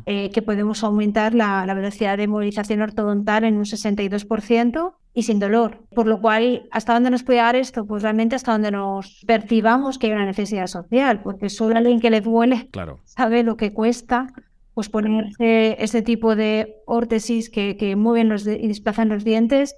Eh, 0.07 0.31
que 0.31 0.43
podemos 0.43 0.85
aumentar 0.85 1.35
la, 1.35 1.65
velocidad 1.75 2.19
de 2.19 2.27
movilización 2.27 2.83
ortodontal 2.83 3.45
en 3.45 3.57
un 3.57 3.65
62% 3.65 4.95
y 5.15 5.23
sin 5.23 5.39
dolor. 5.39 5.79
Por 5.95 6.07
lo 6.07 6.21
cual, 6.21 6.69
¿hasta 6.71 6.95
dónde 6.95 7.11
nos 7.11 7.23
puede 7.23 7.39
dar 7.39 7.57
esto? 7.57 7.87
Pues 7.87 8.03
realmente 8.03 8.37
hasta 8.37 8.53
donde 8.53 8.71
nos 8.71 9.23
percibamos 9.27 9.99
que 9.99 10.09
hay 10.09 10.13
una 10.13 10.27
necesidad 10.27 10.67
social, 10.67 11.23
porque 11.23 11.49
solo 11.49 11.77
alguien 11.77 12.01
que 12.01 12.11
le 12.11 12.21
duele 12.21 12.69
sabe 13.05 13.43
lo 13.43 13.57
que 13.57 13.73
cuesta 13.73 14.33
pues 14.75 14.89
ponerse 14.89 15.77
ese 15.83 16.01
tipo 16.01 16.35
de 16.35 16.77
órtesis 16.87 17.51
que, 17.51 17.77
que 17.77 17.95
mueven 17.95 18.31
los 18.31 18.47
y 18.47 18.69
desplazan 18.69 19.11
los 19.11 19.23
dientes 19.23 19.77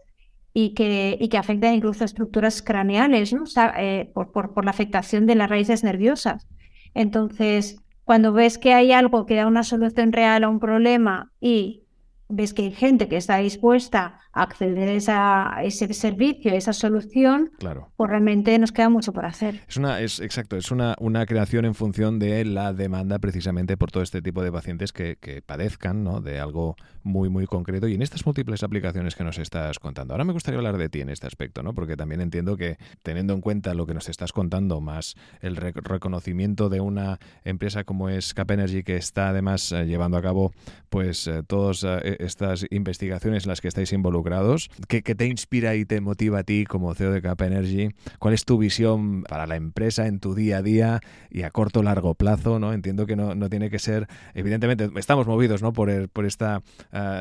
y 0.54 0.72
que, 0.72 1.18
y 1.20 1.28
que 1.28 1.36
afectan 1.36 1.74
incluso 1.74 2.04
estructuras 2.04 2.62
craneales, 2.62 3.32
¿no? 3.32 3.42
Eh, 3.76 4.10
por, 4.14 4.30
por, 4.32 4.54
por 4.54 4.64
la 4.64 4.70
afectación 4.70 5.26
de 5.26 5.34
las 5.34 5.50
raíces 5.50 5.82
nerviosas. 5.82 6.46
Entonces, 6.94 7.76
cuando 8.04 8.32
ves 8.32 8.56
que 8.56 8.72
hay 8.72 8.92
algo 8.92 9.26
que 9.26 9.34
da 9.34 9.48
una 9.48 9.64
solución 9.64 10.12
real 10.12 10.44
a 10.44 10.48
un 10.48 10.60
problema 10.60 11.32
y 11.40 11.83
ves 12.28 12.54
que 12.54 12.62
hay 12.62 12.72
gente 12.72 13.08
que 13.08 13.16
está 13.16 13.38
dispuesta 13.38 14.20
a 14.32 14.42
acceder 14.42 14.98
a, 15.08 15.60
ese 15.62 15.92
servicio, 15.94 16.52
a 16.52 16.54
esa 16.56 16.72
solución, 16.72 17.50
claro. 17.58 17.90
pues 17.96 18.10
realmente 18.10 18.58
nos 18.58 18.72
queda 18.72 18.88
mucho 18.88 19.12
por 19.12 19.26
hacer. 19.26 19.60
Es 19.68 19.76
una, 19.76 20.00
es 20.00 20.20
exacto, 20.20 20.56
es 20.56 20.70
una, 20.70 20.96
una 20.98 21.26
creación 21.26 21.64
en 21.64 21.74
función 21.74 22.18
de 22.18 22.44
la 22.44 22.72
demanda 22.72 23.18
precisamente 23.18 23.76
por 23.76 23.90
todo 23.90 24.02
este 24.02 24.22
tipo 24.22 24.42
de 24.42 24.50
pacientes 24.50 24.92
que, 24.92 25.16
que 25.20 25.42
padezcan 25.42 26.02
¿no? 26.02 26.20
de 26.20 26.40
algo 26.40 26.76
muy, 27.02 27.28
muy 27.28 27.46
concreto 27.46 27.86
y 27.86 27.94
en 27.94 28.02
estas 28.02 28.26
múltiples 28.26 28.62
aplicaciones 28.62 29.14
que 29.14 29.24
nos 29.24 29.38
estás 29.38 29.78
contando. 29.78 30.14
Ahora 30.14 30.24
me 30.24 30.32
gustaría 30.32 30.58
hablar 30.58 30.78
de 30.78 30.88
ti 30.88 31.00
en 31.00 31.10
este 31.10 31.26
aspecto, 31.26 31.62
¿no? 31.62 31.74
porque 31.74 31.96
también 31.96 32.20
entiendo 32.20 32.56
que 32.56 32.78
teniendo 33.02 33.34
en 33.34 33.40
cuenta 33.40 33.74
lo 33.74 33.86
que 33.86 33.94
nos 33.94 34.08
estás 34.08 34.32
contando, 34.32 34.80
más 34.80 35.14
el 35.40 35.56
reconocimiento 35.56 36.68
de 36.68 36.80
una 36.80 37.18
empresa 37.44 37.84
como 37.84 38.08
es 38.08 38.34
Cap 38.34 38.50
Energy, 38.50 38.82
que 38.82 38.96
está 38.96 39.28
además 39.28 39.70
eh, 39.72 39.84
llevando 39.84 40.16
a 40.16 40.22
cabo 40.22 40.52
pues 40.88 41.26
eh, 41.26 41.42
todas 41.46 41.84
eh, 41.84 42.13
estas 42.20 42.66
investigaciones 42.70 43.44
en 43.44 43.50
las 43.50 43.60
que 43.60 43.68
estáis 43.68 43.92
involucrados, 43.92 44.70
¿qué, 44.88 45.02
te 45.02 45.26
inspira 45.26 45.74
y 45.74 45.84
te 45.84 46.00
motiva 46.00 46.40
a 46.40 46.42
ti 46.44 46.64
como 46.64 46.94
CEO 46.94 47.12
de 47.12 47.22
Cap 47.22 47.40
Energy? 47.42 47.90
¿Cuál 48.18 48.34
es 48.34 48.44
tu 48.44 48.58
visión 48.58 49.22
para 49.24 49.46
la 49.46 49.56
empresa 49.56 50.06
en 50.06 50.20
tu 50.20 50.34
día 50.34 50.58
a 50.58 50.62
día 50.62 51.00
y 51.30 51.42
a 51.42 51.50
corto 51.50 51.80
o 51.80 51.82
largo 51.82 52.14
plazo? 52.14 52.58
¿no? 52.58 52.72
Entiendo 52.72 53.06
que 53.06 53.16
no, 53.16 53.34
no 53.34 53.48
tiene 53.48 53.70
que 53.70 53.78
ser, 53.78 54.08
evidentemente, 54.34 54.90
estamos 54.96 55.26
movidos 55.26 55.62
¿no? 55.62 55.72
por, 55.72 56.08
por 56.08 56.26
esta 56.26 56.62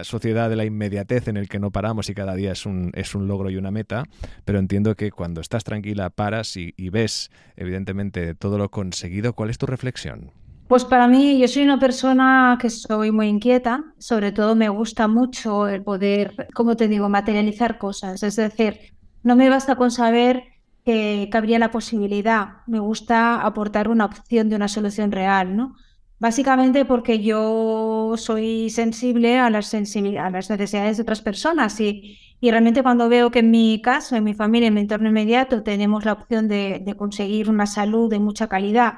sociedad 0.04 0.50
de 0.50 0.56
la 0.56 0.66
inmediatez 0.66 1.28
en 1.28 1.38
el 1.38 1.50
que 1.50 1.60
no 1.60 1.72
paramos 1.72 2.10
y 2.10 2.14
cada 2.14 2.36
día 2.36 2.52
es 2.52 2.66
un, 2.66 2.92
es 2.94 3.16
un 3.16 3.28
logro 3.28 3.50
y 3.50 3.58
una 3.58 3.72
meta, 3.72 4.06
pero 4.46 4.60
entiendo 4.60 4.96
que 4.96 5.12
cuando 5.12 5.42
estás 5.42 5.64
tranquila 5.64 6.10
paras 6.10 6.56
y, 6.58 6.74
ves 6.90 7.32
evidentemente 7.56 8.36
todo 8.36 8.58
lo 8.58 8.70
conseguido, 8.70 9.34
¿cuál 9.34 9.50
es 9.50 9.58
tu 9.58 9.66
reflexión? 9.66 10.32
Pues 10.74 10.86
para 10.86 11.08
mí, 11.08 11.38
yo 11.38 11.48
soy 11.48 11.62
una 11.62 11.78
persona 11.78 12.58
que 12.60 12.72
soy 12.72 13.12
muy 13.12 13.28
inquieta, 13.28 13.94
sobre 14.00 14.32
todo 14.32 14.56
me 14.56 14.70
gusta 14.70 15.08
mucho 15.08 15.68
el 15.68 15.84
poder, 15.84 16.48
como 16.56 16.76
te 16.76 16.88
digo, 16.88 17.10
materializar 17.10 17.78
cosas, 17.78 18.24
es 18.24 18.36
decir, 18.38 18.80
no 19.22 19.36
me 19.36 19.50
basta 19.50 19.76
con 19.76 19.92
saber 19.92 20.46
que 20.84 21.30
cabría 21.32 21.60
la 21.60 21.70
posibilidad, 21.70 22.64
me 22.66 22.80
gusta 22.80 23.40
aportar 23.42 23.88
una 23.88 24.06
opción 24.06 24.50
de 24.50 24.56
una 24.56 24.68
solución 24.68 25.12
real, 25.12 25.56
¿no? 25.56 25.76
Básicamente 26.18 26.86
porque 26.86 27.22
yo 27.22 28.16
soy 28.18 28.72
sensible 28.72 29.38
a 29.38 29.52
las, 29.52 29.76
a 29.76 30.30
las 30.32 30.50
necesidades 30.50 30.98
de 30.98 31.04
otras 31.04 31.22
personas 31.22 31.80
y, 31.82 32.18
y, 32.42 32.50
realmente 32.50 32.82
cuando 32.82 33.10
veo 33.10 33.30
que 33.30 33.40
en 33.40 33.52
mi 33.52 33.80
caso, 33.80 34.16
en 34.16 34.24
mi 34.24 34.34
familia, 34.34 34.70
en 34.70 34.74
mi 34.74 34.82
entorno 34.82 35.10
inmediato 35.10 35.62
tenemos 35.62 36.04
la 36.04 36.14
opción 36.14 36.48
de 36.48 36.96
conseguir 36.98 37.48
una 37.48 37.68
salud 37.68 38.10
de 38.10 38.18
mucha 38.18 38.48
calidad 38.48 38.94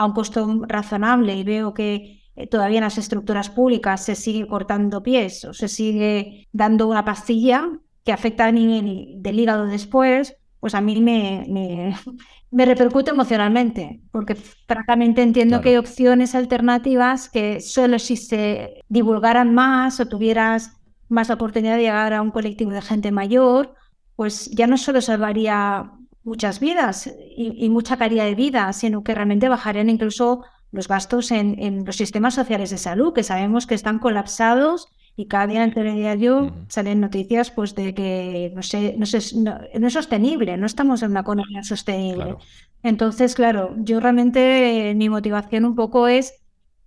a 0.00 0.06
un 0.06 0.12
costo 0.12 0.62
razonable 0.66 1.36
y 1.36 1.44
veo 1.44 1.74
que 1.74 2.22
eh, 2.34 2.46
todavía 2.46 2.78
en 2.78 2.84
las 2.84 2.96
estructuras 2.96 3.50
públicas 3.50 4.02
se 4.02 4.14
sigue 4.14 4.46
cortando 4.46 5.02
pies 5.02 5.44
o 5.44 5.52
se 5.52 5.68
sigue 5.68 6.48
dando 6.52 6.88
una 6.88 7.04
pastilla 7.04 7.68
que 8.02 8.12
afecta 8.12 8.46
a 8.46 8.50
nivel 8.50 9.16
del 9.16 9.38
hígado 9.38 9.66
después, 9.66 10.38
pues 10.58 10.74
a 10.74 10.80
mí 10.80 11.02
me, 11.02 11.44
me, 12.50 12.64
repercute 12.64 13.10
emocionalmente, 13.10 14.00
porque 14.10 14.36
francamente 14.36 15.20
entiendo 15.20 15.60
que 15.60 15.70
hay 15.70 15.76
opciones 15.76 16.34
alternativas 16.34 17.28
que 17.28 17.60
solo 17.60 17.98
si 17.98 18.16
se 18.16 18.82
divulgaran 18.88 19.52
más 19.52 20.00
o 20.00 20.08
tuvieras 20.08 20.80
más 21.10 21.28
oportunidad 21.28 21.76
de 21.76 21.82
llegar 21.82 22.14
a 22.14 22.22
un 22.22 22.30
colectivo 22.30 22.70
de 22.70 22.80
gente 22.80 23.12
mayor, 23.12 23.74
pues 24.16 24.50
ya 24.50 24.66
no 24.66 24.78
solo 24.78 25.02
salvaría 25.02 25.92
muchas 26.24 26.60
vidas 26.60 27.12
y, 27.36 27.68
mucha 27.70 27.96
calidad 27.96 28.24
de 28.24 28.34
vida, 28.34 28.72
sino 28.72 29.02
que 29.02 29.14
realmente 29.14 29.48
bajarían 29.48 29.88
incluso 29.88 30.44
los 30.70 30.86
gastos 30.86 31.30
en, 31.30 31.58
en 31.58 31.84
los 31.84 31.96
sistemas 31.96 32.34
sociales 32.34 32.70
de 32.70 32.78
salud, 32.78 33.12
que 33.12 33.22
sabemos 33.22 33.66
que 33.66 33.74
están 33.74 33.98
colapsados 33.98 34.88
y 35.16 35.26
cada 35.26 35.46
día 35.46 35.62
en 35.62 35.68
el 35.68 35.74
telediario 35.74 36.54
salen 36.68 37.00
noticias 37.00 37.50
pues 37.50 37.74
de 37.74 37.94
que 37.94 38.52
no 38.54 38.62
sé, 38.62 38.94
no, 38.96 39.06
sé, 39.06 39.20
no, 39.36 39.58
es 39.86 39.92
sostenible, 39.92 40.56
no 40.56 40.66
estamos 40.66 41.02
en 41.02 41.10
una 41.10 41.20
economía 41.20 41.62
sostenible. 41.62 42.36
Entonces, 42.82 43.34
claro, 43.34 43.74
yo 43.78 44.00
realmente 44.00 44.94
mi 44.96 45.08
motivación 45.08 45.64
un 45.64 45.74
poco 45.74 46.08
es 46.08 46.34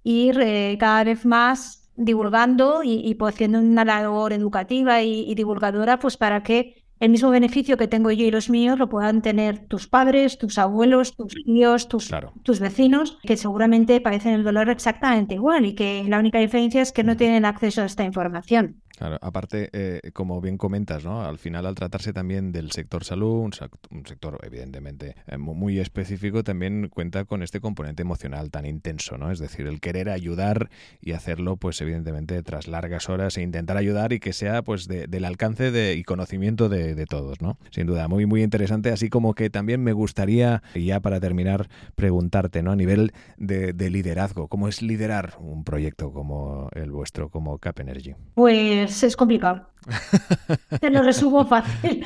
ir 0.04 0.40
eh, 0.42 0.78
cada 0.80 1.04
vez 1.04 1.26
más 1.26 1.92
divulgando 1.96 2.82
y, 2.84 3.08
y 3.08 3.16
pues, 3.16 3.36
haciendo 3.36 3.60
una 3.60 3.86
labor 3.86 4.34
educativa 4.34 5.04
y, 5.04 5.30
y 5.30 5.36
divulgadora 5.36 6.00
pues 6.00 6.18
para 6.18 6.42
que 6.42 6.83
el 7.04 7.10
mismo 7.10 7.32
beneficio 7.32 7.76
que 7.76 7.90
tengo 7.90 8.12
yo 8.12 8.24
y 8.24 8.32
los 8.32 8.50
míos 8.50 8.80
lo 8.80 8.88
puedan 8.88 9.22
tener 9.22 9.68
tus 9.68 9.88
padres, 9.90 10.38
tus 10.38 10.58
abuelos, 10.58 11.14
tus 11.18 11.34
tíos, 11.34 11.90
tus, 11.90 12.10
tus 12.44 12.62
vecinos, 12.62 13.20
que 13.24 13.36
seguramente 13.36 14.00
padecen 14.00 14.36
el 14.36 14.46
dolor 14.46 14.70
exactamente 14.70 15.36
igual 15.36 15.66
y 15.66 15.76
que 15.76 16.06
la 16.08 16.18
única 16.18 16.40
diferencia 16.40 16.82
es 16.82 16.94
que 16.94 17.04
no 17.04 17.18
tienen 17.18 17.44
acceso 17.44 17.82
a 17.82 17.86
esta 17.86 18.06
información. 18.06 18.82
Claro, 18.98 19.18
aparte, 19.22 19.70
eh, 19.74 20.12
como 20.14 20.40
bien 20.40 20.58
comentas, 20.58 21.04
¿no? 21.04 21.26
Al 21.26 21.40
final, 21.40 21.66
al 21.66 21.74
tratarse 21.74 22.14
también 22.14 22.52
del 22.52 22.72
sector 22.72 23.04
salud, 23.04 23.40
un, 23.40 24.06
sector 24.06 24.40
evidentemente 24.44 25.16
eh, 25.26 25.38
muy 25.38 25.80
específico, 25.80 26.44
también 26.44 26.90
cuenta 26.90 27.26
con 27.26 27.42
este 27.42 27.60
componente 27.60 28.04
emocional 28.04 28.52
tan 28.52 28.68
intenso, 28.68 29.18
¿no? 29.18 29.32
Es 29.32 29.40
decir, 29.40 29.66
el 29.66 29.80
querer 29.82 30.10
ayudar 30.10 30.70
y 31.02 31.14
hacerlo, 31.14 31.58
pues 31.58 31.82
evidentemente, 31.82 32.42
tras 32.44 32.68
largas 32.68 33.10
horas 33.10 33.36
e 33.38 33.42
intentar 33.42 33.78
ayudar 33.78 34.14
y 34.14 34.20
que 34.20 34.32
sea, 34.32 34.62
pues, 34.62 34.88
del 34.88 35.26
alcance 35.26 35.72
de, 35.72 35.96
y 35.96 36.04
conocimiento 36.04 36.70
de, 36.70 37.04
todos, 37.08 37.42
¿no? 37.42 37.58
Sin 37.72 37.88
duda, 37.88 38.08
muy, 38.08 38.28
muy 38.28 38.44
interesante. 38.44 38.92
Así 38.92 39.10
como 39.10 39.34
que 39.34 39.50
también 39.50 39.84
me 39.84 39.94
gustaría, 39.94 40.62
ya 40.76 41.00
para 41.00 41.20
terminar, 41.20 41.68
preguntarte, 41.96 42.62
¿no? 42.62 42.72
A 42.72 42.76
nivel 42.76 43.12
de, 43.38 43.74
de 43.74 43.90
liderazgo, 43.90 44.48
¿cómo 44.48 44.68
es 44.68 44.82
liderar 44.84 45.34
un 45.40 45.64
proyecto 45.64 46.12
como 46.12 46.70
el 46.74 46.92
vuestro, 46.92 47.30
como 47.30 47.58
Cap 47.58 47.80
Energy? 47.80 48.16
Pues 48.36 48.83
es, 48.84 49.16
complicado. 49.16 49.70
Te 50.80 50.90
lo 50.90 51.02
resumo 51.02 51.46
fácil. 51.46 52.06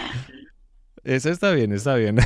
Eso 1.03 1.29
está 1.29 1.51
bien, 1.51 1.71
está 1.71 1.95
bien. 1.95 2.17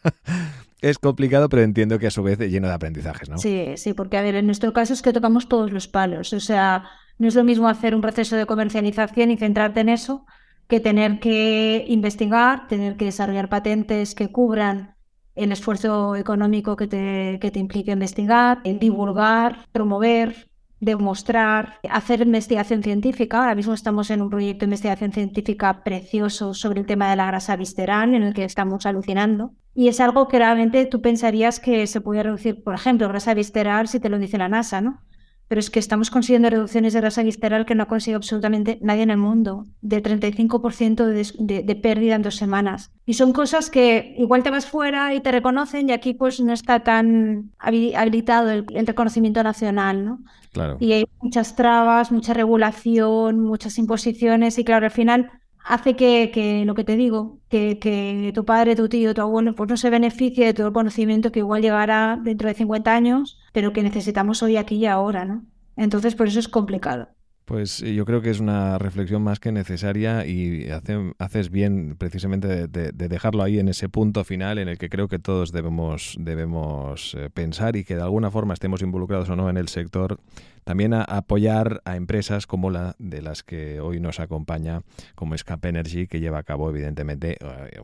es 0.80 0.98
complicado, 0.98 1.48
pero 1.48 1.62
entiendo 1.62 1.98
que 1.98 2.06
a 2.06 2.10
su 2.10 2.22
vez 2.22 2.38
lleno 2.38 2.68
de 2.68 2.74
aprendizajes, 2.74 3.28
¿no? 3.28 3.38
Sí, 3.38 3.72
sí, 3.76 3.92
porque 3.94 4.16
a 4.18 4.22
ver, 4.22 4.34
en 4.34 4.46
nuestro 4.46 4.72
caso 4.72 4.92
es 4.92 5.02
que 5.02 5.12
tocamos 5.12 5.48
todos 5.48 5.72
los 5.72 5.88
palos. 5.88 6.32
O 6.32 6.40
sea, 6.40 6.84
no 7.18 7.28
es 7.28 7.34
lo 7.34 7.44
mismo 7.44 7.68
hacer 7.68 7.94
un 7.94 8.00
proceso 8.00 8.36
de 8.36 8.46
comercialización 8.46 9.30
y 9.30 9.36
centrarte 9.36 9.80
en 9.80 9.90
eso 9.90 10.26
que 10.68 10.80
tener 10.80 11.20
que 11.20 11.84
investigar, 11.88 12.68
tener 12.68 12.96
que 12.96 13.06
desarrollar 13.06 13.48
patentes 13.48 14.14
que 14.14 14.30
cubran 14.30 14.94
el 15.34 15.52
esfuerzo 15.52 16.16
económico 16.16 16.76
que 16.76 16.86
te, 16.86 17.38
que 17.40 17.50
te 17.50 17.58
implica 17.58 17.92
investigar, 17.92 18.62
divulgar, 18.62 19.66
promover, 19.72 20.49
demostrar, 20.80 21.74
hacer 21.88 22.22
investigación 22.22 22.82
científica. 22.82 23.38
Ahora 23.38 23.54
mismo 23.54 23.74
estamos 23.74 24.10
en 24.10 24.22
un 24.22 24.30
proyecto 24.30 24.60
de 24.60 24.70
investigación 24.70 25.12
científica 25.12 25.84
precioso 25.84 26.54
sobre 26.54 26.80
el 26.80 26.86
tema 26.86 27.10
de 27.10 27.16
la 27.16 27.26
grasa 27.26 27.56
visceral, 27.56 28.14
en 28.14 28.22
el 28.22 28.34
que 28.34 28.44
estamos 28.44 28.86
alucinando. 28.86 29.52
Y 29.74 29.88
es 29.88 30.00
algo 30.00 30.26
que 30.26 30.38
realmente 30.38 30.84
tú 30.86 31.00
pensarías 31.00 31.60
que 31.60 31.86
se 31.86 32.00
puede 32.00 32.22
reducir, 32.22 32.64
por 32.64 32.74
ejemplo, 32.74 33.08
grasa 33.08 33.34
visceral 33.34 33.88
si 33.88 34.00
te 34.00 34.08
lo 34.08 34.18
dice 34.18 34.38
la 34.38 34.48
NASA, 34.48 34.80
¿no? 34.80 35.00
Pero 35.50 35.58
es 35.58 35.68
que 35.68 35.80
estamos 35.80 36.10
consiguiendo 36.10 36.48
reducciones 36.48 36.92
de 36.92 37.00
grasa 37.00 37.24
visceral 37.24 37.66
que 37.66 37.74
no 37.74 37.82
ha 37.82 37.86
conseguido 37.86 38.18
absolutamente 38.18 38.78
nadie 38.82 39.02
en 39.02 39.10
el 39.10 39.16
mundo, 39.16 39.66
de 39.80 40.00
35% 40.00 41.06
de, 41.06 41.62
de, 41.64 41.74
pérdida 41.74 42.14
en 42.14 42.22
dos 42.22 42.36
semanas. 42.36 42.92
Y 43.04 43.14
son 43.14 43.32
cosas 43.32 43.68
que 43.68 44.14
igual 44.16 44.44
te 44.44 44.50
vas 44.50 44.66
fuera 44.66 45.12
y 45.12 45.18
te 45.18 45.32
reconocen 45.32 45.88
y 45.88 45.92
aquí 45.92 46.14
pues 46.14 46.38
no 46.38 46.52
está 46.52 46.84
tan 46.84 47.50
habilitado 47.58 48.48
el, 48.48 48.64
reconocimiento 48.86 49.42
nacional, 49.42 50.04
¿no? 50.04 50.20
Claro. 50.52 50.76
Y 50.78 50.92
hay 50.92 51.08
muchas 51.20 51.56
trabas, 51.56 52.12
mucha 52.12 52.32
regulación, 52.32 53.40
muchas 53.40 53.76
imposiciones 53.76 54.56
y 54.56 54.62
claro, 54.62 54.86
al 54.86 54.92
final 54.92 55.32
hace 55.64 55.96
que, 55.96 56.62
lo 56.64 56.76
que 56.76 56.84
te 56.84 56.94
digo, 56.94 57.40
que, 57.48 57.80
que, 57.80 58.30
tu 58.36 58.44
padre, 58.44 58.76
tu 58.76 58.88
tío, 58.88 59.14
tu 59.14 59.22
abuelo, 59.22 59.56
pues 59.56 59.68
no 59.68 59.76
se 59.76 59.90
beneficie 59.90 60.46
de 60.46 60.54
todo 60.54 60.68
el 60.68 60.72
conocimiento 60.72 61.32
que 61.32 61.40
igual 61.40 61.60
llegará 61.60 62.20
dentro 62.22 62.46
de 62.46 62.54
50 62.54 62.94
años, 62.94 63.39
pero 63.52 63.72
que 63.72 63.82
necesitamos 63.82 64.42
hoy, 64.42 64.56
aquí 64.56 64.76
y 64.76 64.86
ahora, 64.86 65.24
¿no? 65.24 65.44
Entonces, 65.76 66.14
por 66.14 66.28
eso 66.28 66.38
es 66.38 66.48
complicado. 66.48 67.08
Pues 67.50 67.82
eh, 67.82 67.94
yo 67.94 68.04
creo 68.04 68.22
que 68.22 68.30
es 68.30 68.38
una 68.38 68.78
reflexión 68.78 69.22
más 69.22 69.40
que 69.40 69.50
necesaria 69.50 70.24
y 70.24 70.68
haces 71.18 71.50
bien 71.50 71.96
precisamente 71.98 72.68
de, 72.68 72.92
dejarlo 72.92 73.42
ahí 73.42 73.58
en 73.58 73.66
ese 73.66 73.88
punto 73.88 74.22
final 74.22 74.58
en 74.58 74.68
el 74.68 74.78
que 74.78 74.88
creo 74.88 75.08
que 75.08 75.18
todos 75.18 75.50
debemos, 75.50 76.14
debemos 76.20 77.16
eh, 77.18 77.28
pensar 77.28 77.74
y 77.74 77.82
que 77.82 77.96
de 77.96 78.02
alguna 78.02 78.30
forma 78.30 78.54
estemos 78.54 78.82
involucrados 78.82 79.28
o 79.30 79.34
no 79.34 79.50
en 79.50 79.56
el 79.56 79.66
sector, 79.66 80.20
también 80.64 80.94
a 80.94 81.02
apoyar 81.02 81.80
a 81.84 81.96
empresas 81.96 82.46
como 82.46 82.70
la 82.70 82.94
de 82.98 83.22
las 83.22 83.42
que 83.42 83.80
hoy 83.80 84.00
nos 84.00 84.20
acompaña, 84.20 84.82
como 85.14 85.34
Escape 85.34 85.68
Energy, 85.68 86.06
que 86.06 86.20
lleva 86.20 86.38
a 86.38 86.42
cabo 86.42 86.70
evidentemente 86.70 87.36
eh, 87.40 87.80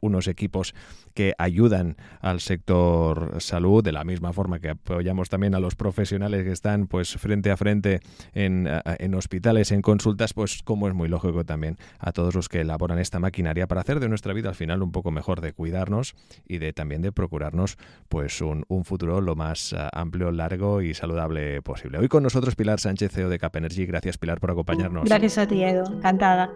unos 0.00 0.28
equipos 0.28 0.74
que 1.14 1.34
ayudan 1.38 1.96
al 2.20 2.40
sector 2.40 3.36
salud, 3.40 3.82
de 3.82 3.92
la 3.92 4.04
misma 4.04 4.32
forma 4.32 4.60
que 4.60 4.70
apoyamos 4.70 5.28
también 5.28 5.54
a 5.54 5.60
los 5.60 5.74
profesionales 5.74 6.44
que 6.44 6.52
están 6.52 6.86
pues 6.86 7.14
frente 7.16 7.50
a 7.50 7.56
frente 7.56 8.00
en, 8.34 8.66
hospitales, 9.14 9.72
en 9.72 9.82
consultas, 9.82 10.32
pues 10.34 10.62
como 10.62 10.88
es 10.88 10.94
muy 10.94 11.08
lógico 11.08 11.44
también 11.44 11.76
a 11.98 12.12
todos 12.12 12.34
los 12.34 12.48
que 12.48 12.60
elaboran 12.60 12.98
esta 12.98 13.18
maquinaria 13.18 13.66
para 13.66 13.80
hacer 13.80 14.00
de 14.00 14.08
nuestra 14.08 14.32
vida 14.32 14.48
al 14.48 14.54
final 14.54 14.82
un 14.82 14.92
poco 14.92 15.10
mejor, 15.10 15.40
de 15.40 15.52
cuidarnos 15.52 16.14
y 16.46 16.58
de 16.58 16.72
también 16.72 17.02
de 17.02 17.12
procurarnos 17.12 17.78
pues 18.08 18.40
un, 18.40 18.64
un 18.68 18.84
futuro 18.84 19.20
lo 19.20 19.36
más 19.36 19.72
eh, 19.72 19.88
amplio, 19.92 20.30
largo 20.30 20.82
y 20.82 20.94
saludable 20.94 21.62
posible. 21.62 21.98
Hoy 22.02 22.08
con 22.08 22.24
nosotros 22.24 22.56
Pilar 22.56 22.80
Sánchez, 22.80 23.12
CEO 23.12 23.28
de 23.28 23.38
Cap 23.38 23.54
Energy. 23.54 23.86
Gracias 23.86 24.18
Pilar 24.18 24.40
por 24.40 24.50
acompañarnos. 24.50 25.04
Gracias 25.04 25.38
a 25.38 25.46
ti, 25.46 25.62
Edo. 25.62 25.84
Encantada. 25.86 26.50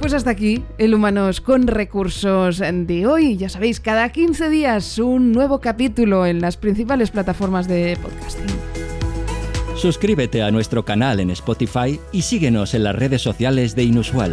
Pues 0.00 0.12
hasta 0.14 0.30
aquí 0.30 0.64
el 0.78 0.92
Humanos 0.92 1.40
con 1.40 1.68
Recursos 1.68 2.58
de 2.58 3.06
hoy. 3.06 3.36
Ya 3.36 3.48
sabéis, 3.48 3.78
cada 3.78 4.08
15 4.08 4.50
días 4.50 4.98
un 4.98 5.30
nuevo 5.30 5.60
capítulo 5.60 6.26
en 6.26 6.40
las 6.40 6.56
principales 6.56 7.12
plataformas 7.12 7.68
de 7.68 7.96
podcasting. 8.02 8.50
Suscríbete 9.76 10.42
a 10.42 10.50
nuestro 10.50 10.84
canal 10.84 11.20
en 11.20 11.30
Spotify 11.30 12.00
y 12.10 12.22
síguenos 12.22 12.74
en 12.74 12.82
las 12.82 12.96
redes 12.96 13.22
sociales 13.22 13.76
de 13.76 13.84
Inusual. 13.84 14.32